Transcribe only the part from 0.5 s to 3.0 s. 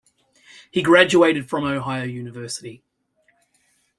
He graduated from Ohio University.